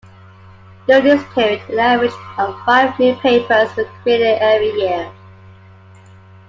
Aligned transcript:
During 0.87 1.03
this 1.03 1.23
period, 1.35 1.61
an 1.69 1.77
average 1.77 2.11
of 2.39 2.59
five 2.65 2.97
new 2.97 3.13
papers 3.17 3.75
were 3.75 3.85
created 4.01 4.39
every 4.41 4.71
year. 4.71 5.11